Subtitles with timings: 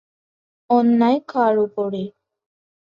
[0.69, 2.03] অন্যায় কার উপরে।